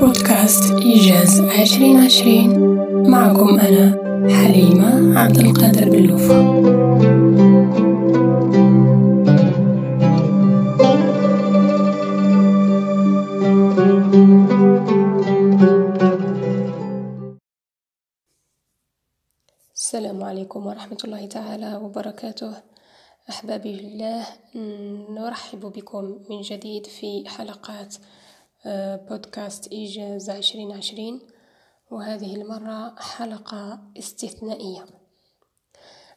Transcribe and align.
بودكاست 0.00 0.72
إيجاز 0.72 1.40
عشرين 1.40 1.96
عشرين. 1.96 2.50
معكم 3.10 3.60
أنا 3.60 3.96
حليمة 4.30 5.18
عبد 5.18 5.38
القادر 5.38 5.90
باللوفة 5.90 6.56
السلام 19.74 20.24
عليكم 20.24 20.66
ورحمة 20.66 20.98
الله 21.04 21.26
تعالى 21.26 21.76
وبركاته. 21.76 22.75
أحبابي 23.30 23.74
الله 23.80 24.26
نرحب 25.10 25.60
بكم 25.60 26.24
من 26.30 26.40
جديد 26.40 26.86
في 26.86 27.28
حلقات 27.28 27.96
آه، 28.66 28.96
بودكاست 28.96 29.72
إيجاز 29.72 30.30
عشرين 30.30 30.72
عشرين. 30.72 31.20
وهذه 31.90 32.34
المرة 32.36 32.94
حلقة 33.00 33.92
استثنائية. 33.98 34.86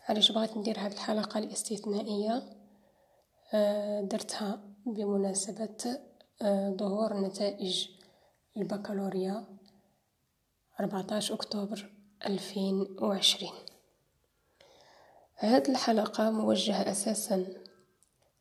علاش 0.09 0.31
بغيت 0.31 0.57
ندير 0.57 0.79
هذه 0.79 0.93
الحلقة 0.93 1.37
الاستثنائية؟ 1.39 2.43
آه، 3.53 4.01
درتها 4.01 4.61
بمناسبة 4.85 5.99
آه، 6.41 6.69
ظهور 6.69 7.13
نتائج 7.21 7.87
البكالوريا 8.57 9.45
14 10.79 11.33
أكتوبر 11.33 11.91
2020 12.25 13.51
هذه 15.41 15.69
الحلقة 15.69 16.31
موجهة 16.31 16.91
أساسا 16.91 17.45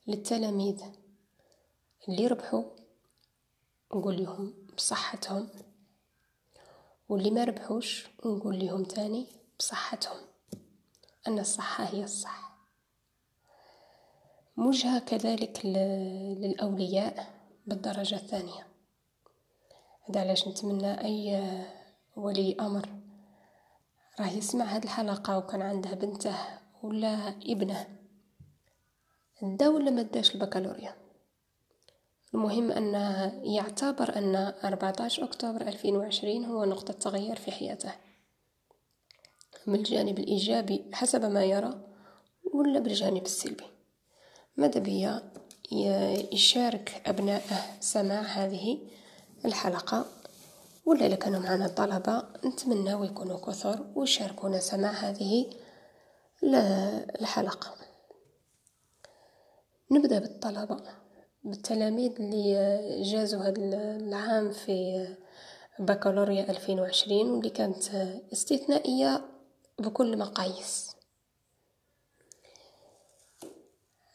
للتلاميذ 0.07 0.83
اللي 2.09 2.27
ربحوا 2.27 2.65
نقول 3.95 4.23
لهم 4.23 4.55
بصحتهم 4.77 5.49
واللي 7.09 7.31
ما 7.31 7.45
ربحوش 7.45 8.09
نقول 8.25 8.59
لهم 8.59 8.85
تاني 8.85 9.27
بصحتهم 9.59 10.17
أن 11.27 11.39
الصحة 11.39 11.85
هي 11.85 12.05
الصح. 12.05 12.53
موجهة 14.57 14.99
كذلك 14.99 15.67
للأولياء 15.67 17.35
بالدرجة 17.67 18.15
الثانية. 18.15 18.67
هذا 20.09 20.21
علاش 20.21 20.49
نتمنى 20.49 21.05
أي 21.05 21.53
ولي 22.17 22.57
أمر 22.61 22.89
راه 24.21 24.27
يسمع 24.27 24.65
هاد 24.65 24.85
الحلقة 24.85 25.39
وكان 25.39 25.63
عنده 25.63 25.91
بنته 25.91 26.59
ولا 26.83 27.29
ابنه. 27.29 27.87
دا 29.43 29.69
ولا 29.69 29.91
ما 29.91 30.03
داش 30.03 30.35
البكالوريا. 30.35 30.95
المهم 32.35 32.71
أن 32.71 32.95
يعتبر 33.45 34.17
أن 34.17 34.37
14 34.37 35.25
أكتوبر 35.25 35.61
2020 35.61 36.45
هو 36.45 36.65
نقطة 36.65 36.93
تغيير 36.93 37.37
في 37.37 37.51
حياته. 37.51 37.93
من 39.67 39.75
الجانب 39.75 40.19
الإيجابي 40.19 40.85
حسب 40.93 41.25
ما 41.25 41.45
يرى 41.45 41.81
ولا 42.55 42.81
بالجانب 42.81 43.23
السلبي. 43.23 43.65
ماذا 44.57 44.81
بيا؟ 44.81 45.33
يشارك 46.33 47.03
أبنائه 47.07 47.81
سماع 47.81 48.23
هذه 48.23 48.79
الحلقة. 49.45 50.07
ولا 50.87 51.07
إذا 51.07 51.15
كانوا 51.15 51.41
معنا 51.41 51.69
طلبة 51.69 52.25
نتمنى 52.45 53.07
يكونوا 53.07 53.39
كثر 53.39 53.87
ويشاركونا 53.95 54.61
سماع 54.61 54.91
هذه 54.91 55.47
الحلقة. 56.45 57.75
نبدأ 59.91 60.19
بالطلبة 60.19 60.77
بالتلاميذ 61.45 62.13
اللي 62.21 63.03
جازوا 63.03 63.43
هذا 63.43 63.97
العام 63.97 64.51
في 64.51 65.07
بكالوريا 65.79 66.51
2020 66.51 67.31
واللي 67.31 67.51
كانت 67.51 67.85
استثنائية 68.33 69.25
بكل 69.79 70.19
مقاييس. 70.19 70.89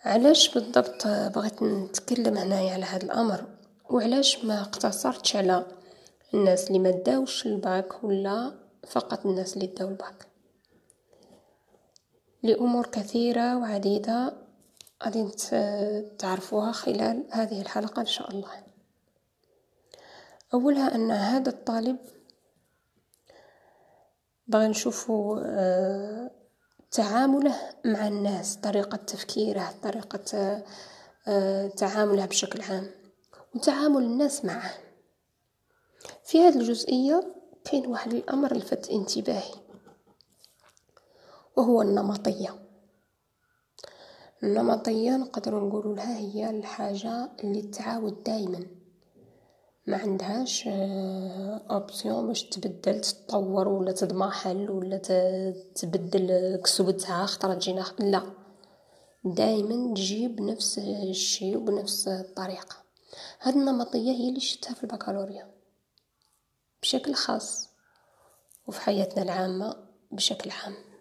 علاش 0.05 0.53
بالضبط 0.53 1.07
بغيت 1.07 1.63
نتكلم 1.63 2.37
هنايا 2.37 2.73
على 2.73 2.85
هذا 2.85 3.03
الأمر؟ 3.03 3.45
وعلاش 3.89 4.45
ما 4.45 4.61
اقتصرتش 4.61 5.35
على 5.35 5.65
الناس 6.33 6.67
اللي 6.67 6.79
ما 6.79 6.91
داوش 6.91 7.45
الباك 7.45 8.03
ولا 8.03 8.53
فقط 8.87 9.25
الناس 9.25 9.53
اللي 9.53 9.67
داو 9.67 9.87
الباك؟ 9.87 10.32
لأمور 12.43 12.85
كثيرة 12.85 13.57
وعديدة 13.57 14.33
غادي 15.03 15.31
تعرفوها 16.17 16.71
خلال 16.71 17.23
هذه 17.31 17.61
الحلقة 17.61 17.99
إن 17.99 18.05
شاء 18.05 18.31
الله. 18.31 18.63
أولها 20.53 20.95
أن 20.95 21.11
هذا 21.11 21.49
الطالب 21.49 21.97
بغى 24.47 24.67
نشوفو 24.67 25.37
آه، 25.37 26.31
تعامله 26.91 27.55
مع 27.85 28.07
الناس 28.07 28.55
طريقة 28.55 28.97
تفكيره 28.97 29.73
طريقة 29.83 30.63
آه، 31.27 31.67
تعامله 31.67 32.25
بشكل 32.25 32.61
عام 32.61 32.91
وتعامل 33.55 34.03
الناس 34.03 34.45
معه. 34.45 34.71
في 36.23 36.41
هذه 36.41 36.55
الجزئية 36.55 37.35
كاين 37.63 37.87
واحد 37.87 38.13
الأمر 38.13 38.53
لفت 38.53 38.89
انتباهي. 38.89 39.62
وهو 41.57 41.81
النمطية. 41.81 42.59
النمطية 44.43 45.17
نقدر 45.17 45.67
نقول 45.67 45.95
لها 45.95 46.17
هي 46.17 46.49
الحاجة 46.49 47.31
اللي 47.43 47.61
تعاود 47.61 48.23
دايما. 48.23 48.67
ما 49.87 49.97
عندهاش 49.97 50.63
اوبسيون 51.71 52.27
باش 52.27 52.43
تبدل 52.43 53.01
تطور 53.01 53.67
ولا 53.67 53.91
تضمحل 53.91 54.69
ولا 54.71 54.97
تبدل 55.75 56.55
كسوتها 56.63 57.25
خطرة 57.25 57.53
تجينا 57.53 57.85
لا. 57.99 58.23
دائما 59.25 59.93
تجيب 59.93 60.41
نفس 60.41 60.79
الشيء 60.79 61.57
وبنفس 61.57 62.07
الطريقة. 62.07 62.75
هذه 63.39 63.55
النمطية 63.55 64.11
هي 64.11 64.29
اللي 64.29 64.39
شفتها 64.39 64.73
في 64.73 64.83
البكالوريا. 64.83 65.51
بشكل 66.81 67.13
خاص. 67.13 67.69
وفي 68.67 68.81
حياتنا 68.81 69.23
العامة 69.23 69.75
بشكل 70.11 70.51
عام. 70.51 70.92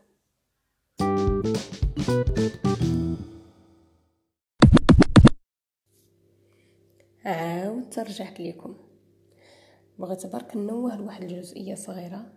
عاود 7.24 7.90
ترجعت 7.90 8.40
ليكم. 8.40 8.76
بغيت 9.98 10.26
برك 10.26 10.56
نوه 10.56 10.96
لواحد 10.96 11.22
الجزئية 11.22 11.74
صغيرة. 11.74 12.32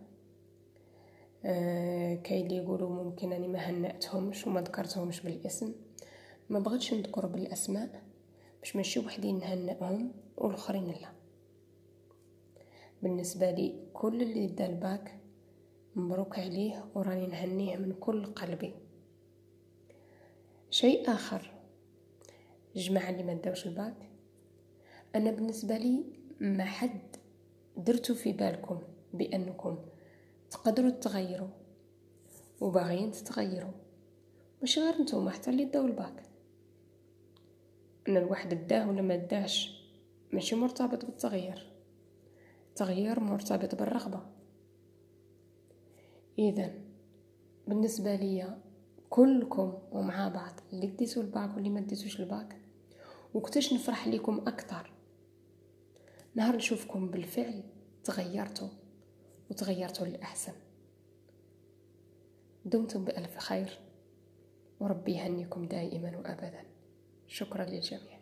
آه 1.45 2.15
كاين 2.15 2.45
اللي 2.45 2.57
يقولوا 2.57 2.89
ممكن 3.03 3.33
أني 3.33 3.47
ما 3.47 3.59
هنأتهمش 3.59 4.47
وما 4.47 4.61
ذكرتهمش 4.61 5.21
بالاسم. 5.21 5.73
ما 6.49 6.59
بغيتش 6.59 6.93
نذكر 6.93 7.25
بالأسماء 7.25 8.03
باش 8.59 8.75
ماشي 8.75 8.99
وحدين 8.99 9.39
نهنئهم 9.39 10.11
والآخرين 10.37 10.87
لا. 10.87 11.11
بالنسبة 13.03 13.51
لي 13.51 13.79
كل 13.93 14.21
اللي 14.21 14.47
دا 14.47 14.65
الباك 14.65 15.19
مبروك 15.95 16.39
عليه 16.39 16.85
وراني 16.95 17.27
نهنيه 17.27 17.77
من 17.77 17.93
كل 17.93 18.25
قلبي. 18.25 18.73
شيء 20.69 21.11
آخر. 21.11 21.51
جماعة 22.75 23.09
اللي 23.09 23.23
ما 23.23 23.33
داوش 23.33 23.65
الباك. 23.65 23.95
أنا 25.15 25.31
بالنسبة 25.31 25.77
لي 25.77 26.03
ما 26.39 26.65
حد 26.65 27.15
درتو 27.77 28.13
في 28.15 28.33
بالكم 28.33 28.81
بأنكم 29.13 29.77
تقدروا 30.51 30.89
تغيروا 30.89 31.47
وباغيين 32.61 33.11
تتغيروا 33.11 33.71
مش 34.63 34.79
غير 34.79 35.01
نتوما 35.01 35.31
حتى 35.31 35.49
اللي 35.49 35.65
داو 35.65 35.85
الباك. 35.85 36.23
ان 38.07 38.17
الواحد 38.17 38.67
داه 38.67 38.89
ولا 38.89 39.01
ما 39.01 39.15
داش 39.15 39.85
ماشي 40.33 40.55
مرتبط 40.55 41.05
بالتغيير 41.05 41.71
التغيير 42.69 43.19
مرتبط 43.19 43.75
بالرغبة. 43.75 44.21
إذا 46.39 46.73
بالنسبة 47.67 48.15
لي 48.15 48.57
كلكم 49.09 49.73
ومع 49.91 50.27
بعض 50.27 50.53
اللي 50.73 50.87
ديتو 50.87 51.21
الباك 51.21 51.55
واللي 51.55 51.69
ما 51.69 51.79
ديتوش 51.79 52.19
الباك 52.19 52.61
وكتاش 53.33 53.73
نفرح 53.73 54.07
لكم 54.07 54.37
أكثر 54.47 54.94
نهار 56.35 56.55
نشوفكم 56.55 57.11
بالفعل 57.11 57.63
تغيرتوا 58.03 58.69
وتغيرتوا 59.49 60.07
للأحسن. 60.07 60.53
دمتم 62.65 63.05
بألف 63.05 63.37
خير 63.37 63.79
وربي 64.79 65.11
يهنيكم 65.11 65.65
دائما 65.65 66.17
وأبدا. 66.17 66.63
شكرا 67.27 67.65
للجميع. 67.65 68.19